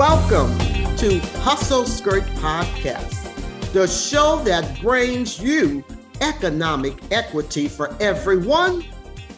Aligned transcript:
Welcome 0.00 0.56
to 0.96 1.18
Hustle 1.40 1.84
Skirt 1.84 2.22
Podcast, 2.36 3.34
the 3.74 3.86
show 3.86 4.42
that 4.44 4.80
brings 4.80 5.38
you 5.38 5.84
economic 6.22 6.94
equity 7.12 7.68
for 7.68 7.94
everyone 8.00 8.82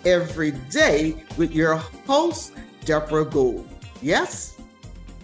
every 0.04 0.52
day 0.70 1.16
with 1.36 1.52
your 1.52 1.74
host, 1.74 2.52
Deborah 2.84 3.24
Gould. 3.24 3.68
Yes, 4.02 4.56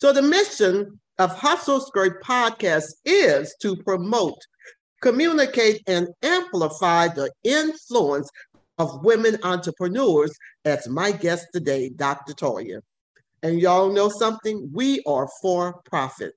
So 0.00 0.12
the 0.12 0.22
mission 0.22 1.00
of 1.20 1.36
Hustle 1.36 1.80
Skirt 1.80 2.24
podcast 2.24 2.86
is 3.04 3.54
to 3.60 3.76
promote, 3.76 4.38
communicate, 5.02 5.82
and 5.86 6.08
amplify 6.22 7.08
the 7.08 7.30
influence 7.44 8.30
of 8.78 9.04
women 9.04 9.36
entrepreneurs 9.42 10.32
as 10.64 10.88
my 10.88 11.12
guest 11.12 11.48
today, 11.52 11.90
Dr. 11.90 12.32
Toya. 12.32 12.80
And 13.42 13.60
y'all 13.60 13.92
know 13.92 14.08
something? 14.08 14.70
We 14.72 15.02
are 15.06 15.28
for 15.42 15.82
profit. 15.84 16.32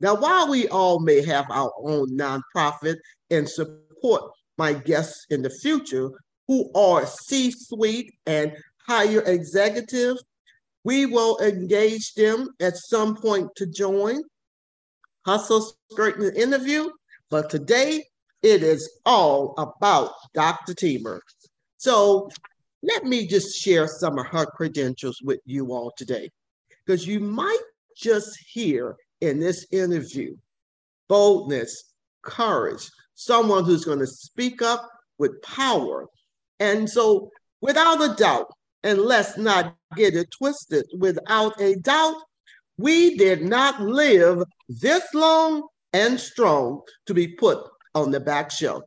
Now, 0.00 0.16
while 0.16 0.50
we 0.50 0.66
all 0.66 0.98
may 0.98 1.24
have 1.24 1.46
our 1.48 1.72
own 1.78 2.18
nonprofit 2.18 2.96
and 3.30 3.48
support 3.48 4.32
my 4.58 4.72
guests 4.72 5.26
in 5.30 5.42
the 5.42 5.50
future 5.50 6.10
who 6.48 6.72
are 6.74 7.06
C 7.06 7.52
suite 7.52 8.12
and 8.26 8.52
higher 8.84 9.22
executive 9.26 10.16
we 10.84 11.06
will 11.06 11.38
engage 11.40 12.14
them 12.14 12.50
at 12.60 12.76
some 12.76 13.16
point 13.16 13.48
to 13.56 13.66
join 13.66 14.22
Hustle 15.26 15.74
Skirting 15.90 16.36
interview, 16.36 16.90
but 17.30 17.48
today 17.48 18.04
it 18.42 18.62
is 18.62 19.00
all 19.06 19.54
about 19.56 20.12
Dr. 20.34 20.74
Teamer. 20.74 21.20
So 21.78 22.28
let 22.82 23.04
me 23.04 23.26
just 23.26 23.56
share 23.56 23.88
some 23.88 24.18
of 24.18 24.26
her 24.26 24.44
credentials 24.44 25.20
with 25.22 25.40
you 25.46 25.72
all 25.72 25.92
today, 25.96 26.30
because 26.84 27.06
you 27.06 27.20
might 27.20 27.62
just 27.96 28.38
hear 28.46 28.96
in 29.22 29.40
this 29.40 29.66
interview 29.72 30.36
boldness, 31.08 31.94
courage, 32.22 32.90
someone 33.14 33.64
who's 33.64 33.84
going 33.84 33.98
to 33.98 34.06
speak 34.06 34.60
up 34.60 34.90
with 35.18 35.40
power. 35.42 36.06
And 36.60 36.88
so, 36.88 37.30
without 37.60 38.02
a 38.02 38.14
doubt, 38.14 38.50
and 38.84 39.00
let's 39.00 39.36
not 39.36 39.76
get 39.96 40.14
it 40.14 40.30
twisted. 40.30 40.86
Without 40.96 41.60
a 41.60 41.74
doubt, 41.76 42.16
we 42.76 43.16
did 43.16 43.42
not 43.42 43.80
live 43.80 44.44
this 44.68 45.02
long 45.14 45.66
and 45.92 46.20
strong 46.20 46.82
to 47.06 47.14
be 47.14 47.28
put 47.28 47.58
on 47.94 48.10
the 48.10 48.20
back 48.20 48.50
shelf. 48.50 48.82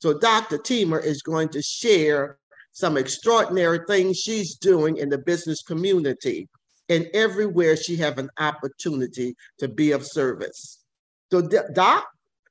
So 0.00 0.18
Dr. 0.18 0.58
Teamer 0.58 1.02
is 1.02 1.22
going 1.22 1.48
to 1.50 1.62
share 1.62 2.38
some 2.72 2.96
extraordinary 2.96 3.80
things 3.86 4.18
she's 4.18 4.56
doing 4.56 4.98
in 4.98 5.08
the 5.08 5.18
business 5.18 5.62
community 5.62 6.48
and 6.88 7.08
everywhere 7.14 7.76
she 7.76 7.96
have 7.96 8.18
an 8.18 8.30
opportunity 8.38 9.34
to 9.58 9.68
be 9.68 9.92
of 9.92 10.04
service. 10.04 10.84
So 11.30 11.48
Doc, 11.72 12.06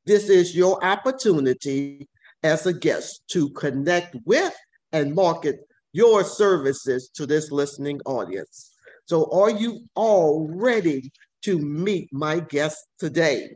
this 0.05 0.29
is 0.29 0.55
your 0.55 0.83
opportunity 0.83 2.07
as 2.43 2.65
a 2.65 2.73
guest 2.73 3.21
to 3.29 3.49
connect 3.51 4.15
with 4.25 4.55
and 4.91 5.13
market 5.13 5.59
your 5.95 6.25
services 6.25 7.09
to 7.15 7.25
this 7.25 7.51
listening 7.51 8.01
audience. 8.05 8.71
So, 9.05 9.31
are 9.31 9.49
you 9.49 9.79
all 9.95 10.45
ready 10.53 11.09
to 11.43 11.57
meet 11.57 12.09
my 12.11 12.41
guest 12.41 12.85
today? 12.99 13.55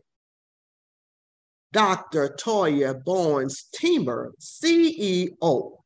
Dr. 1.73 2.37
Toya 2.41 3.03
Barnes 3.03 3.65
Teamer, 3.75 4.29
CEO, 4.39 5.79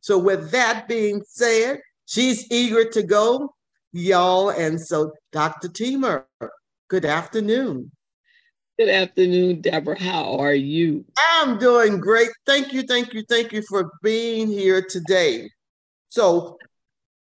So, 0.00 0.16
with 0.16 0.50
that 0.52 0.88
being 0.88 1.22
said, 1.28 1.80
she's 2.06 2.50
eager 2.50 2.88
to 2.88 3.02
go 3.02 3.52
y'all. 3.92 4.50
And 4.50 4.80
so, 4.80 5.12
Dr. 5.32 5.68
Teamer, 5.68 6.24
good 6.88 7.04
afternoon. 7.04 7.90
Good 8.78 8.88
afternoon, 8.88 9.60
Deborah. 9.60 10.00
How 10.00 10.36
are 10.38 10.54
you? 10.54 11.04
I'm 11.16 11.58
doing 11.58 12.00
great. 12.00 12.30
Thank 12.46 12.72
you, 12.72 12.82
thank 12.82 13.12
you, 13.12 13.22
thank 13.28 13.52
you 13.52 13.62
for 13.68 13.90
being 14.02 14.48
here 14.48 14.82
today. 14.82 15.50
So, 16.08 16.58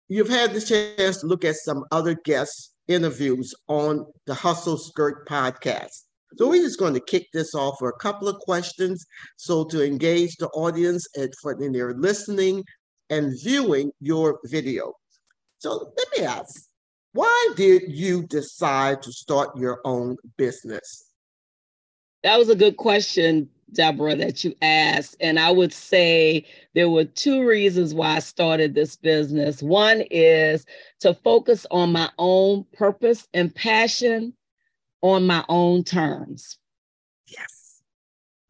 you've 0.08 0.28
had 0.28 0.52
the 0.52 0.60
chance 0.60 1.18
to 1.18 1.26
look 1.26 1.44
at 1.44 1.56
some 1.56 1.84
other 1.90 2.14
guest 2.14 2.74
interviews 2.88 3.54
on 3.68 4.06
the 4.26 4.34
Hustle 4.34 4.76
Skirt 4.76 5.26
podcast. 5.26 6.02
So 6.36 6.48
we're 6.48 6.62
just 6.62 6.78
going 6.78 6.94
to 6.94 7.00
kick 7.00 7.26
this 7.32 7.54
off 7.54 7.76
for 7.78 7.90
a 7.90 7.98
couple 7.98 8.28
of 8.28 8.38
questions. 8.40 9.04
So 9.36 9.64
to 9.64 9.84
engage 9.84 10.36
the 10.36 10.48
audience 10.48 11.06
and 11.16 11.32
for 11.40 11.52
in 11.62 11.72
their 11.72 11.92
listening 11.94 12.64
and 13.10 13.34
viewing 13.42 13.92
your 14.00 14.40
video. 14.46 14.94
So 15.62 15.92
let 15.96 16.08
me 16.18 16.26
ask, 16.26 16.68
why 17.12 17.50
did 17.54 17.84
you 17.86 18.24
decide 18.24 19.00
to 19.02 19.12
start 19.12 19.56
your 19.56 19.80
own 19.84 20.16
business? 20.36 21.12
That 22.24 22.36
was 22.36 22.48
a 22.48 22.56
good 22.56 22.76
question, 22.78 23.48
Deborah, 23.72 24.16
that 24.16 24.42
you 24.42 24.56
asked. 24.60 25.14
And 25.20 25.38
I 25.38 25.52
would 25.52 25.72
say 25.72 26.46
there 26.74 26.90
were 26.90 27.04
two 27.04 27.46
reasons 27.46 27.94
why 27.94 28.16
I 28.16 28.18
started 28.18 28.74
this 28.74 28.96
business. 28.96 29.62
One 29.62 30.02
is 30.10 30.66
to 30.98 31.14
focus 31.14 31.64
on 31.70 31.92
my 31.92 32.10
own 32.18 32.64
purpose 32.72 33.28
and 33.32 33.54
passion 33.54 34.34
on 35.00 35.28
my 35.28 35.44
own 35.48 35.84
terms. 35.84 36.58
Yes. 37.28 37.82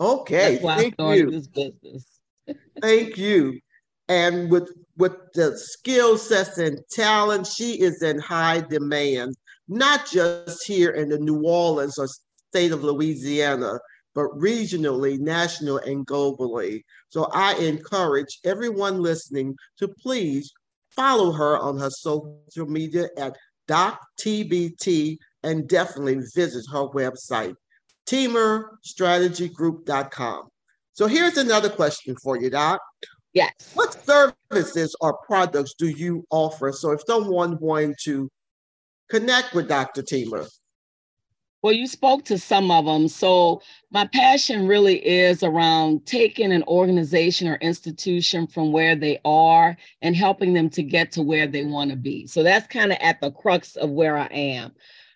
Okay. 0.00 0.53
That's 0.53 0.65
why 0.65 0.76
Thank 0.76 0.94
I 0.94 0.97
started 0.97 1.25
you. 1.26 1.31
this 1.31 1.47
business. 1.47 2.06
Thank 2.81 3.19
you. 3.19 3.61
And 4.08 4.50
with 4.50 4.73
with 5.02 5.16
the 5.34 5.58
skill 5.58 6.16
sets 6.16 6.56
and 6.58 6.78
talent, 6.93 7.44
she 7.44 7.81
is 7.81 8.02
in 8.02 8.20
high 8.20 8.60
demand, 8.60 9.34
not 9.66 10.08
just 10.08 10.64
here 10.64 10.90
in 10.90 11.08
the 11.08 11.19
New 11.19 11.43
Orleans 11.43 11.99
or 11.99 12.06
state 12.50 12.70
of 12.70 12.84
Louisiana, 12.84 13.81
but 14.14 14.31
regionally, 14.31 15.19
national, 15.19 15.78
and 15.78 16.06
globally. 16.06 16.82
So 17.08 17.28
I 17.32 17.54
encourage 17.54 18.38
everyone 18.44 19.02
listening 19.02 19.56
to 19.78 19.88
please 19.88 20.52
follow 20.94 21.32
her 21.32 21.58
on 21.58 21.81
her 21.81 21.90
social 21.90 22.69
media 22.69 23.08
at 23.19 23.37
DocTBT 23.69 25.19
and 25.43 25.69
definitely 25.69 26.20
visit 26.32 26.64
her 26.70 26.87
website, 26.90 27.56
teamerstrategygroup.com. 28.06 30.48
So 30.93 31.08
here's 31.08 31.38
another 31.38 31.70
question 31.70 32.14
for 32.22 32.40
you, 32.40 32.50
Doc. 32.50 32.81
Yes. 33.34 33.52
What 33.75 34.05
services 34.05 34.94
or 35.00 35.17
products 35.19 35.75
do 35.79 35.88
you 35.88 36.25
offer? 36.31 36.73
So 36.73 36.90
if 36.90 37.00
someone 37.06 37.58
wanting 37.61 37.94
to 38.05 38.29
connect 39.08 39.55
with 39.55 39.69
Dr. 39.69 40.02
Teamer, 40.02 40.49
well, 41.62 41.73
you 41.73 41.87
spoke 41.87 42.25
to 42.25 42.38
some 42.38 42.73
of 42.73 42.87
them. 42.87 43.06
So, 43.06 43.62
my 43.93 44.08
passion 44.08 44.67
really 44.67 44.96
is 45.06 45.44
around 45.44 46.05
taking 46.06 46.52
an 46.52 46.64
organization 46.64 47.46
or 47.46 47.55
institution 47.56 48.49
from 48.49 48.73
where 48.73 48.96
they 48.96 49.20
are 49.25 49.76
and 50.02 50.17
helping 50.17 50.55
them 50.55 50.69
to 50.70 50.82
get 50.82 51.12
to 51.12 51.23
where 51.23 51.46
they 51.46 51.64
want 51.64 51.90
to 51.90 51.96
be. 51.96 52.26
So, 52.26 52.43
that's 52.43 52.67
kind 52.67 52.90
of 52.90 52.99
at 53.00 53.20
the 53.20 53.31
crux 53.31 53.76
of 53.76 53.90
where 53.90 54.19
I 54.19 54.26
am. 54.26 54.73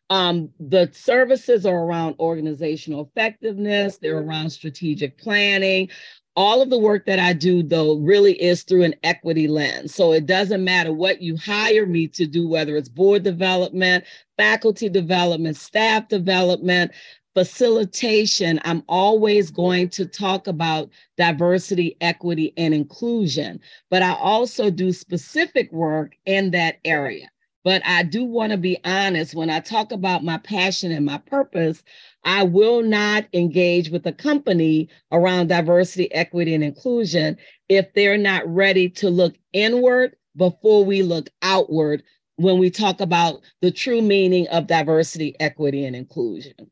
Um, 0.09 0.51
the 0.61 0.89
services 0.93 1.67
are 1.67 1.85
around 1.85 2.15
organizational 2.21 3.11
effectiveness, 3.11 3.99
they're 3.99 4.19
around 4.19 4.51
strategic 4.51 5.19
planning, 5.19 5.89
all 6.37 6.61
of 6.61 6.71
the 6.71 6.79
work 6.79 7.07
that 7.07 7.19
I 7.19 7.33
do, 7.33 7.63
though, 7.63 7.97
really 7.97 8.41
is 8.43 8.63
through 8.63 8.83
an 8.83 8.95
equity 9.03 9.49
lens. 9.49 9.95
So 9.95 10.13
it 10.13 10.27
doesn't 10.27 10.63
matter 10.63 10.93
what 10.93 11.23
you 11.23 11.37
hire 11.37 11.87
me 11.87 12.09
to 12.09 12.27
do, 12.27 12.47
whether 12.47 12.77
it's 12.77 12.89
board 12.89 13.23
development, 13.23 14.05
faculty 14.37 14.89
development, 14.89 15.57
staff 15.57 16.09
development, 16.09 16.93
facilitation, 17.37 18.59
I'm 18.65 18.83
always 18.89 19.51
going 19.51 19.91
to 19.91 20.07
talk 20.07 20.47
about 20.47 20.89
diversity, 21.19 21.95
equity, 22.01 22.55
and 22.57 22.73
inclusion. 22.73 23.61
But 23.91 24.03
I 24.03 24.15
also 24.15 24.71
do 24.71 24.91
specific 24.91 25.71
work 25.71 26.17
in 26.25 26.51
that 26.53 26.79
area. 26.87 27.29
But 27.67 27.83
I 27.85 28.05
do 28.05 28.25
want 28.25 28.53
to 28.53 28.59
be 28.59 28.79
honest 28.85 29.35
when 29.35 29.51
I 29.51 29.59
talk 29.59 29.91
about 29.91 30.23
my 30.23 30.39
passion 30.39 30.93
and 30.93 31.05
my 31.05 31.19
purpose, 31.19 31.83
I 32.23 32.45
will 32.45 32.81
not 32.81 33.25
engage 33.33 33.91
with 33.91 34.07
a 34.07 34.13
company 34.13 34.89
around 35.11 35.49
diversity, 35.49 36.15
equity, 36.15 36.55
and 36.55 36.63
inclusion 36.63 37.37
if 37.69 37.93
they're 37.93 38.19
not 38.19 38.47
ready 38.47 38.89
to 38.91 39.11
look 39.11 39.35
inward 39.53 40.15
before 40.37 40.85
we 40.85 41.03
look 41.03 41.29
outward 41.43 42.05
when 42.37 42.61
we 42.61 42.71
talk 42.71 43.01
about 43.01 43.41
the 43.63 43.73
true 43.73 44.01
meaning 44.01 44.47
of 44.53 44.69
diversity, 44.69 45.35
equity, 45.41 45.87
and 45.87 45.97
inclusion. 45.97 46.71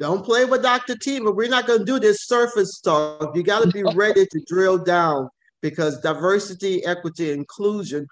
Don't 0.00 0.24
play 0.24 0.46
with 0.46 0.64
Dr. 0.64 0.96
T, 0.96 1.20
but 1.20 1.36
We're 1.36 1.46
not 1.46 1.68
going 1.68 1.78
to 1.78 1.84
do 1.84 2.00
this 2.00 2.26
surface 2.26 2.80
talk. 2.80 3.36
You 3.36 3.44
got 3.44 3.62
to 3.62 3.68
be 3.68 3.84
ready 3.94 4.26
to 4.26 4.44
drill 4.48 4.78
down 4.78 5.28
because 5.62 6.00
diversity, 6.00 6.84
equity, 6.84 7.30
inclusion 7.30 8.08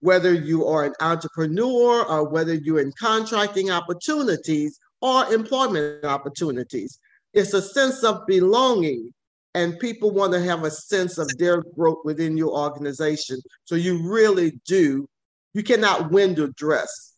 whether 0.00 0.32
you 0.32 0.66
are 0.66 0.84
an 0.84 0.94
entrepreneur 1.00 2.04
or 2.04 2.28
whether 2.28 2.54
you're 2.54 2.80
in 2.80 2.92
contracting 2.98 3.70
opportunities 3.70 4.78
or 5.00 5.32
employment 5.32 6.04
opportunities. 6.04 6.98
It's 7.32 7.54
a 7.54 7.62
sense 7.62 8.02
of 8.02 8.26
belonging, 8.26 9.12
and 9.54 9.78
people 9.78 10.10
want 10.10 10.32
to 10.32 10.40
have 10.40 10.64
a 10.64 10.70
sense 10.70 11.18
of 11.18 11.28
their 11.38 11.62
growth 11.62 11.98
within 12.04 12.36
your 12.36 12.56
organization. 12.56 13.40
So 13.64 13.74
you 13.74 14.08
really 14.08 14.60
do, 14.66 15.08
you 15.54 15.62
cannot 15.62 16.10
window 16.10 16.48
dress 16.56 17.14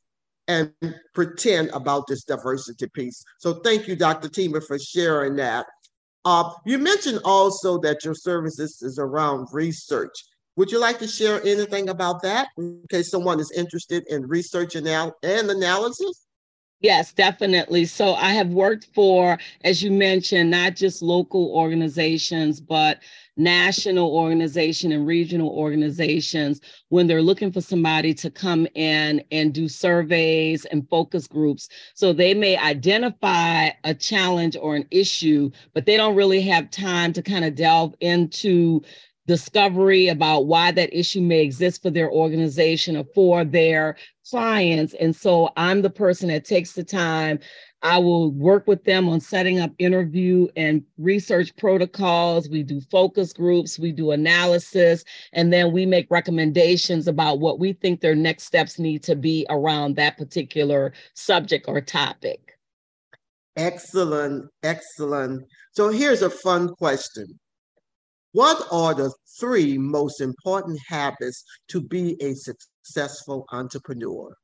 and 0.49 0.73
pretend 1.15 1.69
about 1.71 2.07
this 2.07 2.25
diversity 2.25 2.89
piece. 2.89 3.23
So 3.39 3.55
thank 3.55 3.87
you, 3.87 3.95
Dr. 3.95 4.29
Teamer, 4.29 4.67
for 4.67 4.79
sharing 4.79 5.37
that. 5.37 5.67
Uh, 6.25 6.51
you 6.67 6.79
mentioned 6.79 7.21
also 7.25 7.79
that 7.79 8.05
your 8.05 8.15
services 8.15 8.83
is 8.83 8.99
around 8.99 9.49
research. 9.53 10.13
Would 10.59 10.73
you 10.73 10.81
like 10.81 10.99
to 10.99 11.07
share 11.07 11.41
anything 11.47 11.89
about 11.89 12.21
that 12.23 12.49
in 12.59 12.83
case 12.91 13.13
someone 13.13 13.39
is 13.39 13.53
interested 13.53 14.05
in 14.09 14.27
research 14.27 14.75
and, 14.75 14.89
analysis? 15.23 16.27
Yes, 16.81 17.13
definitely. 17.13 17.85
So 17.85 18.15
I 18.15 18.31
have 18.31 18.49
worked 18.49 18.89
for, 18.93 19.39
as 19.63 19.85
you 19.85 19.93
mentioned, 19.93 20.51
not 20.51 20.75
just 20.75 21.01
local 21.01 21.53
organizations, 21.55 22.61
but 22.61 22.99
national 23.37 24.11
organization 24.11 24.91
and 24.91 25.07
regional 25.07 25.51
organizations 25.51 26.61
when 26.89 27.07
they're 27.07 27.23
looking 27.23 27.53
for 27.53 27.61
somebody 27.61 28.13
to 28.15 28.29
come 28.29 28.67
in 28.75 29.23
and 29.31 29.55
do 29.55 29.69
surveys 29.69 30.65
and 30.67 30.89
focus 30.89 31.29
groups. 31.29 31.69
So 31.95 32.13
they 32.13 32.35
may 32.35 32.57
identify 32.57 33.71
a 33.85 33.95
challenge 33.95 34.57
or 34.61 34.75
an 34.75 34.89
issue, 34.91 35.53
but 35.73 35.87
they 35.87 35.97
don't 35.97 36.17
really 36.17 36.43
have 36.43 36.71
time 36.71 37.13
to 37.13 37.23
kind 37.23 37.45
of 37.45 37.55
delve 37.55 37.95
into 38.01 38.83
discovery 39.29 40.09
about 40.09 40.47
why 40.47 40.73
that 40.73 40.99
issue 40.99 41.21
may 41.21 41.43
exist 41.43 41.83
for 41.83 41.91
their 41.91 42.11
organization 42.11 42.97
or 42.97 43.05
for 43.15 43.45
their 43.45 43.97
clients. 44.29 44.95
And 44.95 45.15
so 45.15 45.51
I'm 45.57 45.83
the 45.83 45.91
person 45.91 46.29
that 46.29 46.47
takes 46.47 46.73
the 46.73 46.83
time. 46.83 47.39
I 47.83 47.99
will 47.99 48.33
work 48.33 48.67
with 48.67 48.83
them 48.85 49.07
on 49.07 49.21
setting 49.21 49.61
up 49.61 49.71
interview 49.79 50.49
and 50.57 50.83
research 50.97 51.55
protocols. 51.57 52.49
We 52.49 52.63
do 52.63 52.81
focus 52.91 53.35
groups, 53.35 53.79
we 53.79 53.93
do 53.93 54.11
analysis, 54.13 55.05
and 55.35 55.53
then 55.53 55.73
we 55.73 55.85
make 55.85 56.11
recommendations 56.11 57.07
about 57.07 57.39
what 57.39 57.61
we 57.61 57.75
think 57.75 58.01
their 58.01 58.17
next 58.17 58.45
steps 58.45 58.79
need 58.79 59.03
to 59.05 59.15
be 59.15 59.47
around 59.51 59.95
that 59.97 60.17
particular 60.17 60.95
subject 61.13 61.67
or 61.69 61.83
topic. 61.83 62.59
Excellent, 63.57 64.49
excellent. 64.63 65.45
So 65.73 65.91
here's 65.91 66.23
a 66.23 66.31
fun 66.31 66.75
question 66.75 67.39
what 68.33 68.67
are 68.71 68.95
the 68.95 69.13
three 69.41 69.79
most 69.79 70.21
important 70.21 70.79
habits 70.87 71.45
to 71.69 71.81
be 71.81 72.17
a 72.23 72.35
successful 72.35 73.47
entrepreneur? 73.53 74.35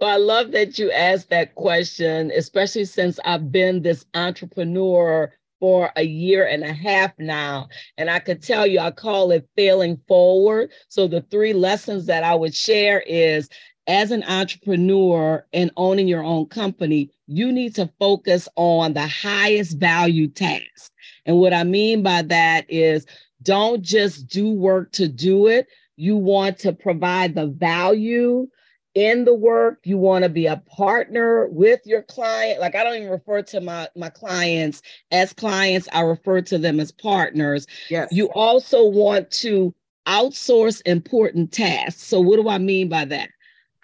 Well, 0.00 0.10
I 0.10 0.18
love 0.18 0.52
that 0.52 0.78
you 0.78 0.90
asked 0.90 1.30
that 1.30 1.54
question, 1.54 2.30
especially 2.34 2.84
since 2.84 3.18
I've 3.24 3.50
been 3.50 3.82
this 3.82 4.04
entrepreneur 4.14 5.32
for 5.58 5.90
a 5.96 6.02
year 6.02 6.46
and 6.46 6.62
a 6.62 6.72
half 6.72 7.12
now. 7.18 7.68
And 7.96 8.10
I 8.10 8.18
could 8.18 8.42
tell 8.42 8.66
you, 8.66 8.78
I 8.78 8.90
call 8.90 9.30
it 9.30 9.48
failing 9.56 9.98
forward. 10.06 10.70
So 10.88 11.08
the 11.08 11.22
three 11.22 11.54
lessons 11.54 12.04
that 12.06 12.24
I 12.24 12.34
would 12.34 12.54
share 12.54 13.00
is 13.00 13.48
as 13.86 14.10
an 14.10 14.24
entrepreneur 14.24 15.46
and 15.52 15.70
owning 15.76 16.08
your 16.08 16.24
own 16.24 16.46
company, 16.46 17.10
you 17.26 17.52
need 17.52 17.74
to 17.76 17.90
focus 17.98 18.48
on 18.56 18.94
the 18.94 19.06
highest 19.06 19.78
value 19.78 20.28
task. 20.28 20.92
And 21.24 21.36
what 21.38 21.52
I 21.52 21.64
mean 21.64 22.02
by 22.02 22.22
that 22.22 22.66
is 22.68 23.06
don't 23.42 23.82
just 23.82 24.26
do 24.28 24.50
work 24.50 24.92
to 24.92 25.08
do 25.08 25.46
it. 25.46 25.68
You 25.96 26.16
want 26.16 26.58
to 26.60 26.72
provide 26.72 27.34
the 27.34 27.46
value 27.46 28.48
in 28.94 29.24
the 29.24 29.34
work. 29.34 29.80
You 29.84 29.98
want 29.98 30.24
to 30.24 30.28
be 30.28 30.46
a 30.46 30.56
partner 30.56 31.46
with 31.48 31.80
your 31.84 32.02
client. 32.02 32.60
Like 32.60 32.74
I 32.74 32.82
don't 32.82 32.96
even 32.96 33.10
refer 33.10 33.42
to 33.42 33.60
my, 33.60 33.88
my 33.94 34.08
clients 34.08 34.82
as 35.10 35.32
clients, 35.32 35.88
I 35.92 36.00
refer 36.00 36.40
to 36.42 36.58
them 36.58 36.80
as 36.80 36.90
partners. 36.90 37.66
Yes. 37.88 38.08
You 38.10 38.30
also 38.32 38.84
want 38.84 39.30
to 39.32 39.74
outsource 40.06 40.80
important 40.86 41.52
tasks. 41.52 42.02
So, 42.02 42.20
what 42.20 42.36
do 42.36 42.48
I 42.48 42.58
mean 42.58 42.88
by 42.88 43.04
that? 43.06 43.28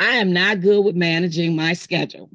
I 0.02 0.16
am 0.16 0.32
not 0.32 0.62
good 0.62 0.84
with 0.84 0.96
managing 0.96 1.54
my 1.54 1.74
schedule. 1.74 2.28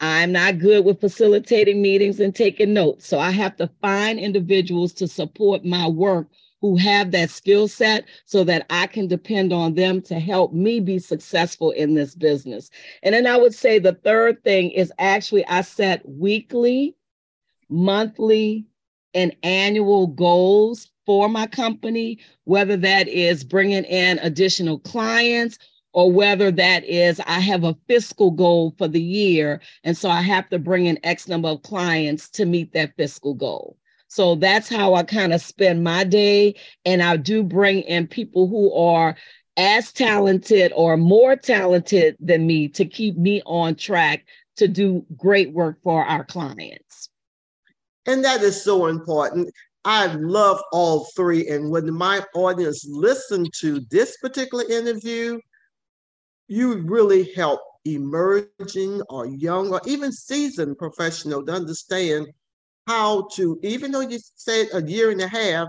I'm 0.00 0.32
not 0.32 0.58
good 0.58 0.86
with 0.86 1.02
facilitating 1.02 1.82
meetings 1.82 2.18
and 2.18 2.34
taking 2.34 2.72
notes. 2.72 3.06
So 3.06 3.18
I 3.18 3.30
have 3.30 3.56
to 3.56 3.68
find 3.82 4.18
individuals 4.18 4.94
to 4.94 5.06
support 5.06 5.66
my 5.66 5.86
work 5.86 6.28
who 6.62 6.78
have 6.78 7.10
that 7.10 7.28
skill 7.28 7.68
set 7.68 8.06
so 8.24 8.42
that 8.44 8.64
I 8.70 8.86
can 8.86 9.06
depend 9.06 9.52
on 9.52 9.74
them 9.74 10.00
to 10.02 10.18
help 10.18 10.54
me 10.54 10.80
be 10.80 10.98
successful 10.98 11.72
in 11.72 11.92
this 11.92 12.14
business. 12.14 12.70
And 13.02 13.14
then 13.14 13.26
I 13.26 13.36
would 13.36 13.54
say 13.54 13.78
the 13.78 13.92
third 13.92 14.42
thing 14.42 14.70
is 14.70 14.90
actually 14.98 15.46
I 15.46 15.60
set 15.60 16.08
weekly, 16.08 16.96
monthly, 17.68 18.64
and 19.12 19.36
annual 19.42 20.06
goals 20.06 20.90
for 21.04 21.28
my 21.28 21.46
company, 21.48 22.18
whether 22.44 22.78
that 22.78 23.08
is 23.08 23.44
bringing 23.44 23.84
in 23.84 24.18
additional 24.20 24.78
clients 24.78 25.58
or 25.94 26.10
whether 26.10 26.50
that 26.50 26.84
is 26.84 27.20
I 27.20 27.38
have 27.38 27.62
a 27.62 27.76
fiscal 27.86 28.32
goal 28.32 28.74
for 28.76 28.88
the 28.88 29.00
year. 29.00 29.60
And 29.84 29.96
so 29.96 30.10
I 30.10 30.20
have 30.22 30.48
to 30.50 30.58
bring 30.58 30.86
in 30.86 30.98
X 31.04 31.28
number 31.28 31.48
of 31.48 31.62
clients 31.62 32.28
to 32.30 32.44
meet 32.44 32.72
that 32.74 32.96
fiscal 32.96 33.32
goal. 33.32 33.78
So 34.08 34.34
that's 34.34 34.68
how 34.68 34.94
I 34.94 35.04
kind 35.04 35.32
of 35.32 35.40
spend 35.40 35.84
my 35.84 36.04
day. 36.04 36.56
And 36.84 37.00
I 37.00 37.16
do 37.16 37.42
bring 37.42 37.80
in 37.82 38.08
people 38.08 38.48
who 38.48 38.74
are 38.74 39.16
as 39.56 39.92
talented 39.92 40.72
or 40.74 40.96
more 40.96 41.36
talented 41.36 42.16
than 42.18 42.44
me 42.44 42.68
to 42.68 42.84
keep 42.84 43.16
me 43.16 43.40
on 43.46 43.76
track 43.76 44.26
to 44.56 44.66
do 44.66 45.06
great 45.16 45.52
work 45.52 45.78
for 45.82 46.04
our 46.04 46.24
clients. 46.24 47.08
And 48.06 48.24
that 48.24 48.42
is 48.42 48.62
so 48.62 48.86
important. 48.86 49.48
I 49.84 50.06
love 50.06 50.60
all 50.72 51.06
three. 51.16 51.48
And 51.48 51.70
when 51.70 51.92
my 51.92 52.20
audience 52.34 52.84
listen 52.88 53.46
to 53.60 53.80
this 53.90 54.16
particular 54.16 54.64
interview, 54.68 55.38
you 56.48 56.82
really 56.82 57.32
help 57.34 57.60
emerging 57.84 59.02
or 59.08 59.26
young 59.26 59.72
or 59.72 59.80
even 59.86 60.12
seasoned 60.12 60.78
professional 60.78 61.44
to 61.44 61.52
understand 61.52 62.26
how 62.86 63.28
to, 63.34 63.58
even 63.62 63.92
though 63.92 64.00
you 64.00 64.18
said 64.34 64.68
a 64.72 64.82
year 64.82 65.10
and 65.10 65.20
a 65.20 65.28
half, 65.28 65.68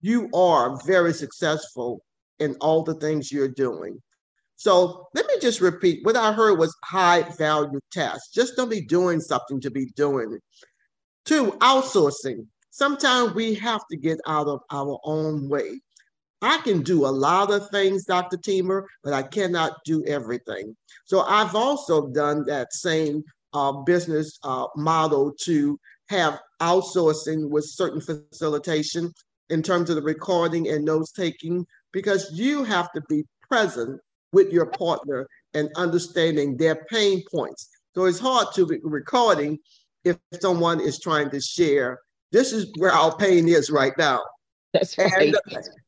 you 0.00 0.28
are 0.34 0.80
very 0.86 1.12
successful 1.12 2.04
in 2.38 2.56
all 2.60 2.82
the 2.82 2.94
things 2.94 3.32
you're 3.32 3.48
doing. 3.48 4.00
So 4.56 5.06
let 5.14 5.26
me 5.26 5.34
just 5.40 5.60
repeat 5.60 6.04
what 6.04 6.16
I 6.16 6.32
heard 6.32 6.58
was 6.58 6.76
high 6.84 7.22
value 7.36 7.80
tasks. 7.92 8.30
Just 8.32 8.56
don't 8.56 8.68
be 8.68 8.80
doing 8.80 9.20
something 9.20 9.60
to 9.60 9.70
be 9.70 9.86
doing. 9.94 10.38
Two, 11.24 11.52
outsourcing. 11.60 12.46
Sometimes 12.70 13.34
we 13.34 13.54
have 13.54 13.82
to 13.90 13.96
get 13.96 14.18
out 14.26 14.48
of 14.48 14.60
our 14.70 14.98
own 15.04 15.48
way. 15.48 15.80
I 16.40 16.58
can 16.58 16.82
do 16.82 17.04
a 17.04 17.08
lot 17.08 17.50
of 17.50 17.68
things, 17.70 18.04
Dr. 18.04 18.36
Teamer, 18.36 18.84
but 19.02 19.12
I 19.12 19.22
cannot 19.22 19.78
do 19.84 20.04
everything. 20.04 20.76
So 21.04 21.20
I've 21.20 21.54
also 21.54 22.08
done 22.08 22.44
that 22.46 22.72
same 22.72 23.24
uh, 23.52 23.72
business 23.72 24.38
uh, 24.44 24.66
model 24.76 25.32
to 25.42 25.78
have 26.08 26.40
outsourcing 26.60 27.48
with 27.48 27.64
certain 27.64 28.00
facilitation 28.00 29.12
in 29.50 29.62
terms 29.62 29.90
of 29.90 29.96
the 29.96 30.02
recording 30.02 30.68
and 30.68 30.84
notes 30.84 31.12
taking 31.12 31.66
because 31.92 32.30
you 32.32 32.64
have 32.64 32.92
to 32.92 33.02
be 33.08 33.24
present 33.48 34.00
with 34.32 34.52
your 34.52 34.66
partner 34.66 35.26
and 35.54 35.70
understanding 35.76 36.56
their 36.56 36.84
pain 36.90 37.22
points. 37.30 37.68
So 37.94 38.04
it's 38.04 38.18
hard 38.18 38.48
to 38.54 38.66
be 38.66 38.78
recording 38.82 39.58
if 40.04 40.18
someone 40.40 40.80
is 40.80 41.00
trying 41.00 41.30
to 41.30 41.40
share. 41.40 41.98
This 42.30 42.52
is 42.52 42.70
where 42.76 42.92
our 42.92 43.16
pain 43.16 43.48
is 43.48 43.70
right 43.70 43.94
now. 43.98 44.22
That's 44.72 44.98
right. 44.98 45.12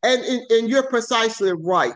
And, 0.03 0.25
and, 0.25 0.51
and, 0.51 0.71
you're 0.71 0.89
precisely 0.89 1.53
right. 1.53 1.95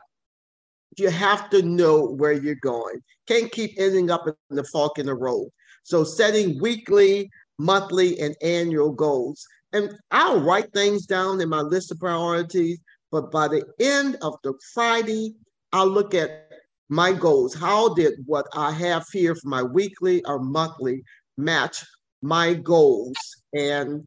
You 0.99 1.09
have 1.09 1.50
to 1.50 1.62
know 1.62 2.07
where 2.07 2.33
you're 2.33 2.57
going. 2.57 3.00
Can't 3.26 3.50
keep 3.50 3.73
ending 3.79 4.11
up 4.11 4.26
in 4.26 4.57
the 4.57 4.64
fork 4.64 4.99
in 4.99 5.07
the 5.07 5.14
road. 5.14 5.49
So 5.83 6.05
setting 6.05 6.61
weekly, 6.61 7.31
monthly, 7.59 8.21
and 8.21 8.37
annual 8.43 8.93
goals. 8.93 9.47
And 9.73 9.93
I'll 10.11 10.41
write 10.41 10.73
things 10.73 11.07
down 11.07 11.41
in 11.41 11.49
my 11.49 11.61
list 11.61 11.91
of 11.91 11.99
priorities 11.99 12.79
but 13.14 13.31
by 13.31 13.47
the 13.47 13.64
end 13.79 14.17
of 14.23 14.35
the 14.43 14.55
Friday, 14.73 15.37
I'll 15.73 15.87
look 15.87 16.14
at 16.14 16.50
my 16.88 17.12
goals. 17.12 17.55
How 17.55 17.95
did 17.95 18.14
what 18.26 18.45
I 18.53 18.73
have 18.73 19.07
here 19.12 19.37
for 19.37 19.47
my 19.47 19.62
weekly 19.62 20.25
or 20.25 20.41
monthly 20.41 21.05
match 21.38 21.85
my 22.23 22.55
goals? 22.55 23.14
And 23.55 24.05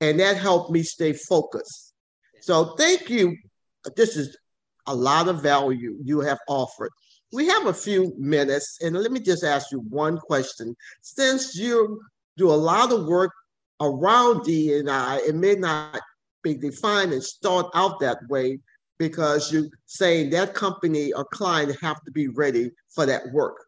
and 0.00 0.18
that 0.18 0.38
helped 0.38 0.72
me 0.72 0.82
stay 0.82 1.12
focused. 1.12 1.87
So 2.48 2.64
thank 2.76 3.10
you. 3.10 3.36
This 3.94 4.16
is 4.16 4.34
a 4.86 4.94
lot 4.94 5.28
of 5.28 5.42
value 5.42 5.98
you 6.02 6.20
have 6.20 6.38
offered. 6.48 6.90
We 7.30 7.46
have 7.46 7.66
a 7.66 7.74
few 7.74 8.14
minutes, 8.16 8.78
and 8.80 8.96
let 8.96 9.12
me 9.12 9.20
just 9.20 9.44
ask 9.44 9.70
you 9.70 9.80
one 9.80 10.16
question. 10.16 10.74
Since 11.02 11.56
you 11.56 12.00
do 12.38 12.50
a 12.50 12.62
lot 12.70 12.90
of 12.90 13.04
work 13.04 13.32
around 13.82 14.44
D&I, 14.44 15.20
it 15.28 15.34
may 15.34 15.56
not 15.56 16.00
be 16.42 16.54
defined 16.54 17.12
and 17.12 17.22
start 17.22 17.66
out 17.74 18.00
that 18.00 18.16
way 18.30 18.60
because 18.98 19.52
you're 19.52 19.68
saying 19.84 20.30
that 20.30 20.54
company 20.54 21.12
or 21.12 21.26
client 21.26 21.76
have 21.82 22.02
to 22.04 22.10
be 22.10 22.28
ready 22.28 22.70
for 22.88 23.04
that 23.04 23.30
work. 23.30 23.62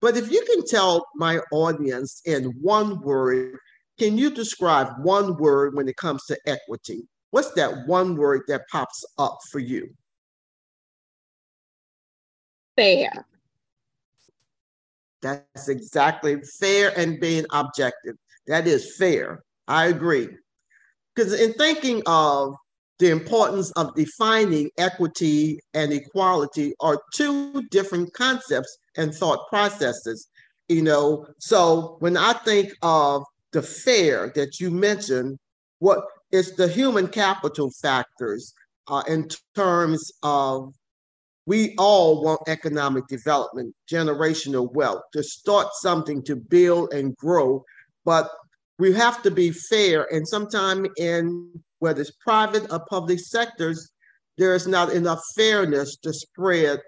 But 0.00 0.16
if 0.16 0.32
you 0.32 0.42
can 0.46 0.64
tell 0.64 1.06
my 1.14 1.40
audience 1.52 2.22
in 2.24 2.54
one 2.62 3.02
word, 3.02 3.58
can 3.98 4.16
you 4.16 4.30
describe 4.30 4.94
one 5.02 5.36
word 5.36 5.74
when 5.74 5.88
it 5.88 5.98
comes 5.98 6.24
to 6.24 6.38
equity? 6.46 7.06
What's 7.30 7.52
that 7.52 7.86
one 7.86 8.16
word 8.16 8.42
that 8.48 8.68
pops 8.70 9.04
up 9.18 9.38
for 9.50 9.58
you? 9.58 9.90
Fair. 12.76 13.26
That's 15.20 15.68
exactly 15.68 16.40
fair 16.60 16.92
and 16.96 17.20
being 17.20 17.44
objective. 17.52 18.16
That 18.46 18.66
is 18.66 18.96
fair. 18.96 19.42
I 19.66 19.86
agree. 19.86 20.28
Because 21.14 21.38
in 21.38 21.52
thinking 21.54 22.02
of 22.06 22.54
the 22.98 23.10
importance 23.10 23.70
of 23.72 23.94
defining 23.94 24.70
equity 24.78 25.60
and 25.74 25.92
equality 25.92 26.74
are 26.80 27.00
two 27.14 27.62
different 27.70 28.12
concepts 28.14 28.78
and 28.96 29.14
thought 29.14 29.48
processes. 29.48 30.28
You 30.68 30.82
know, 30.82 31.26
so 31.38 31.96
when 32.00 32.16
I 32.16 32.32
think 32.32 32.72
of 32.82 33.22
the 33.52 33.62
fair 33.62 34.32
that 34.34 34.60
you 34.60 34.70
mentioned, 34.70 35.38
what 35.78 36.04
is 36.30 36.56
the 36.56 36.68
human 36.68 37.08
capital 37.08 37.70
factors 37.82 38.52
uh, 38.88 39.02
in 39.08 39.28
terms 39.54 40.10
of 40.22 40.72
we 41.46 41.74
all 41.78 42.22
want 42.22 42.40
economic 42.46 43.06
development, 43.06 43.74
generational 43.90 44.70
wealth, 44.74 45.00
to 45.14 45.22
start 45.22 45.68
something 45.72 46.22
to 46.24 46.36
build 46.36 46.92
and 46.92 47.16
grow, 47.16 47.64
but 48.04 48.30
we 48.78 48.92
have 48.92 49.22
to 49.22 49.30
be 49.30 49.50
fair. 49.50 50.06
And 50.12 50.28
sometimes 50.28 50.88
in 50.98 51.50
whether 51.78 52.02
it's 52.02 52.12
private 52.20 52.70
or 52.70 52.84
public 52.90 53.20
sectors, 53.20 53.90
there 54.36 54.54
is 54.54 54.66
not 54.66 54.92
enough 54.92 55.22
fairness 55.34 55.96
to 56.02 56.12
spread 56.12 56.80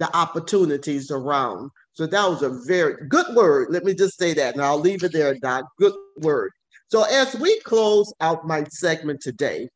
the 0.00 0.14
opportunities 0.16 1.10
around. 1.10 1.70
So 1.92 2.06
that 2.06 2.28
was 2.28 2.42
a 2.42 2.60
very 2.66 3.06
good 3.08 3.34
word. 3.36 3.68
Let 3.70 3.84
me 3.84 3.94
just 3.94 4.18
say 4.18 4.34
that, 4.34 4.54
and 4.54 4.62
I'll 4.62 4.80
leave 4.80 5.04
it 5.04 5.12
there, 5.12 5.34
Doc. 5.34 5.66
Good 5.78 5.94
word. 6.18 6.50
So 6.90 7.04
as 7.04 7.36
we 7.36 7.60
close 7.60 8.12
out 8.20 8.48
my 8.48 8.64
segment 8.70 9.20
today, 9.20 9.68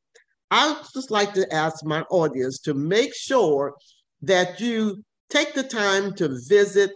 I'd 0.50 0.82
just 0.92 1.12
like 1.12 1.32
to 1.34 1.54
ask 1.54 1.84
my 1.84 2.00
audience 2.10 2.58
to 2.60 2.72
make 2.74 3.14
sure 3.14 3.74
that 4.22 4.58
you 4.60 5.04
take 5.30 5.54
the 5.54 5.62
time 5.62 6.14
to 6.14 6.36
visit 6.48 6.90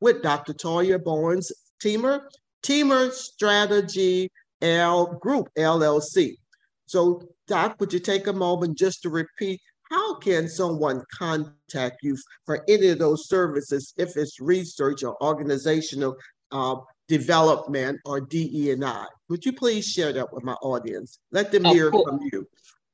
with 0.00 0.22
Dr. 0.22 0.54
Toya 0.54 1.00
Barnes 1.02 1.52
Teamer, 1.80 2.20
Teamer 2.64 3.12
Strategy 3.12 4.30
L 4.62 5.18
Group 5.20 5.48
LLC. 5.58 6.38
So, 6.86 7.22
Doc, 7.46 7.76
would 7.80 7.92
you 7.92 7.98
take 7.98 8.26
a 8.26 8.32
moment 8.32 8.78
just 8.78 9.02
to 9.02 9.10
repeat 9.10 9.60
how 9.90 10.14
can 10.14 10.48
someone 10.48 11.04
contact 11.12 11.98
you 12.02 12.16
for 12.46 12.64
any 12.66 12.88
of 12.88 12.98
those 12.98 13.28
services 13.28 13.92
if 13.98 14.16
it's 14.16 14.40
research 14.40 15.04
or 15.04 15.22
organizational 15.22 16.16
uh, 16.50 16.76
development 17.08 18.00
or 18.06 18.22
DE&I. 18.22 19.06
Would 19.28 19.44
you 19.44 19.52
please 19.52 19.86
share 19.86 20.14
that 20.14 20.32
with 20.32 20.44
my 20.44 20.54
audience? 20.62 21.18
Let 21.30 21.52
them 21.52 21.66
hear 21.66 21.90
from 21.90 22.20
you. 22.32 22.48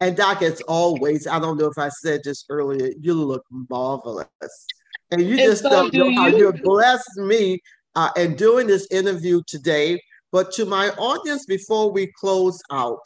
And 0.00 0.16
Doc, 0.16 0.42
as 0.42 0.60
always, 0.62 1.26
I 1.26 1.38
don't 1.38 1.56
know 1.56 1.66
if 1.66 1.78
I 1.78 1.88
said 1.88 2.20
this 2.22 2.44
earlier, 2.50 2.90
you 3.00 3.14
look 3.14 3.44
marvelous. 3.50 4.26
And 5.10 5.22
you 5.22 5.36
and 5.36 5.50
just 5.50 5.62
so 5.62 5.70
don't 5.70 5.94
know 5.94 6.08
you. 6.08 6.20
how 6.20 6.26
you 6.26 6.52
blessed 6.52 7.18
me 7.18 7.60
uh, 7.94 8.10
in 8.16 8.34
doing 8.36 8.66
this 8.66 8.86
interview 8.90 9.42
today. 9.46 10.00
But 10.32 10.52
to 10.52 10.66
my 10.66 10.90
audience, 10.90 11.46
before 11.46 11.90
we 11.90 12.12
close 12.18 12.60
out, 12.70 13.00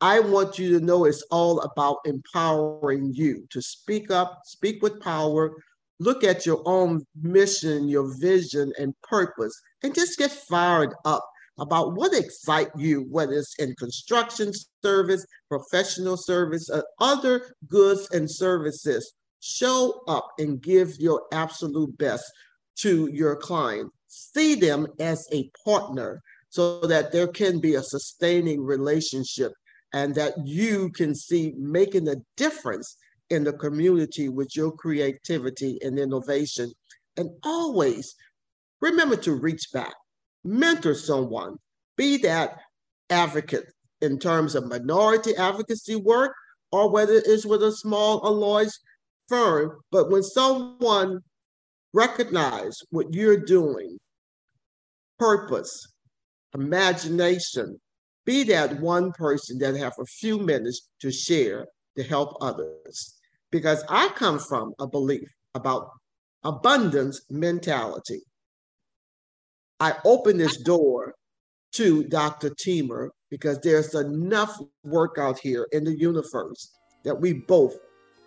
I 0.00 0.20
want 0.20 0.58
you 0.58 0.78
to 0.78 0.84
know 0.84 1.04
it's 1.04 1.22
all 1.30 1.60
about 1.60 1.98
empowering 2.04 3.12
you 3.14 3.46
to 3.50 3.62
speak 3.62 4.10
up, 4.10 4.42
speak 4.44 4.82
with 4.82 5.00
power, 5.00 5.52
look 6.00 6.22
at 6.22 6.44
your 6.44 6.62
own 6.66 7.02
mission, 7.22 7.88
your 7.88 8.14
vision, 8.18 8.72
and 8.78 8.94
purpose, 9.02 9.58
and 9.82 9.94
just 9.94 10.18
get 10.18 10.30
fired 10.30 10.92
up 11.06 11.26
about 11.58 11.94
what 11.94 12.12
excites 12.12 12.72
you, 12.76 13.06
whether 13.10 13.32
it's 13.32 13.54
in 13.58 13.74
construction 13.76 14.52
service, 14.82 15.24
professional 15.48 16.18
service, 16.18 16.68
or 16.68 16.84
other 17.00 17.54
goods 17.68 18.08
and 18.10 18.30
services. 18.30 19.14
Show 19.48 20.02
up 20.08 20.32
and 20.38 20.60
give 20.60 20.98
your 20.98 21.22
absolute 21.32 21.96
best 21.98 22.24
to 22.78 23.08
your 23.12 23.36
client. 23.36 23.92
See 24.08 24.56
them 24.56 24.88
as 24.98 25.28
a 25.32 25.48
partner 25.64 26.20
so 26.48 26.80
that 26.80 27.12
there 27.12 27.28
can 27.28 27.60
be 27.60 27.76
a 27.76 27.82
sustaining 27.82 28.60
relationship 28.60 29.52
and 29.92 30.14
that 30.16 30.34
you 30.44 30.90
can 30.90 31.14
see 31.14 31.54
making 31.56 32.08
a 32.08 32.16
difference 32.36 32.96
in 33.30 33.44
the 33.44 33.52
community 33.52 34.28
with 34.28 34.56
your 34.56 34.72
creativity 34.72 35.78
and 35.80 35.96
innovation. 35.96 36.72
And 37.16 37.30
always 37.44 38.16
remember 38.80 39.16
to 39.16 39.34
reach 39.34 39.68
back, 39.72 39.94
mentor 40.44 40.94
someone, 40.94 41.56
be 41.96 42.16
that 42.18 42.58
advocate 43.10 43.66
in 44.00 44.18
terms 44.18 44.56
of 44.56 44.66
minority 44.66 45.36
advocacy 45.36 45.96
work 45.96 46.34
or 46.72 46.90
whether 46.90 47.14
it's 47.14 47.46
with 47.46 47.62
a 47.62 47.70
small 47.70 48.26
alloys 48.26 48.78
firm. 49.28 49.80
But 49.90 50.10
when 50.10 50.22
someone 50.22 51.20
recognize 51.92 52.78
what 52.90 53.14
you're 53.14 53.44
doing, 53.44 53.98
purpose, 55.18 55.86
imagination, 56.54 57.80
be 58.24 58.42
that 58.44 58.80
one 58.80 59.12
person 59.12 59.58
that 59.58 59.76
have 59.76 59.94
a 59.98 60.04
few 60.04 60.38
minutes 60.38 60.88
to 61.00 61.10
share 61.10 61.66
to 61.96 62.02
help 62.02 62.36
others. 62.40 63.14
Because 63.50 63.84
I 63.88 64.08
come 64.10 64.38
from 64.38 64.74
a 64.78 64.86
belief 64.86 65.28
about 65.54 65.90
abundance 66.44 67.22
mentality. 67.30 68.20
I 69.80 69.94
open 70.04 70.36
this 70.36 70.56
door 70.62 71.14
to 71.72 72.04
Dr. 72.04 72.50
Teamer 72.50 73.10
because 73.30 73.60
there's 73.60 73.94
enough 73.94 74.58
work 74.84 75.16
out 75.18 75.38
here 75.38 75.66
in 75.72 75.84
the 75.84 75.96
universe 75.96 76.72
that 77.04 77.20
we 77.20 77.32
both 77.32 77.76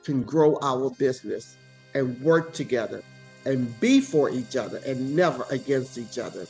can 0.03 0.23
grow 0.23 0.57
our 0.61 0.89
business 0.91 1.55
and 1.93 2.19
work 2.21 2.53
together 2.53 3.03
and 3.45 3.79
be 3.79 4.01
for 4.01 4.29
each 4.29 4.55
other 4.55 4.79
and 4.85 5.15
never 5.15 5.45
against 5.49 5.97
each 5.97 6.19
other. 6.19 6.45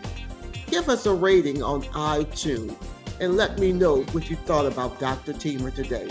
give 0.70 0.88
us 0.88 1.06
a 1.06 1.12
rating 1.12 1.62
on 1.62 1.82
iTunes 1.84 2.75
and 3.20 3.37
let 3.37 3.58
me 3.58 3.72
know 3.72 4.02
what 4.12 4.30
you 4.30 4.37
thought 4.37 4.66
about 4.66 4.98
Dr. 5.00 5.32
Teamer 5.32 5.75
today. 5.75 6.08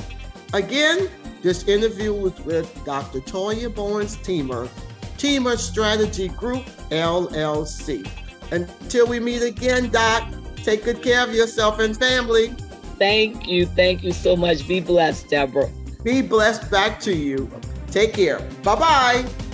Again, 0.54 1.10
this 1.42 1.68
interview 1.68 2.14
was 2.14 2.38
with 2.42 2.84
Dr. 2.86 3.20
Toya 3.20 3.74
Barnes 3.74 4.18
Teamer, 4.18 4.70
Teamer 5.18 5.58
Strategy 5.58 6.30
Group, 6.30 6.66
LLC. 6.90 8.10
Until 8.52 9.08
we 9.08 9.20
meet 9.20 9.42
again, 9.42 9.90
Doc, 9.90 10.28
take 10.58 10.84
good 10.86 11.02
care 11.02 11.24
of 11.24 11.34
yourself 11.34 11.80
and 11.80 11.98
family. 11.98 12.56
Thank 12.98 13.48
you. 13.48 13.66
Thank 13.66 14.04
you 14.04 14.12
so 14.12 14.36
much. 14.36 14.68
Be 14.68 14.80
blessed, 14.80 15.30
Deborah. 15.30 15.70
Be 16.04 16.22
blessed 16.22 16.70
back 16.72 17.00
to 17.02 17.14
you. 17.14 17.50
Take 17.92 18.14
care. 18.14 18.40
Bye 18.64 18.76
bye. 18.76 19.47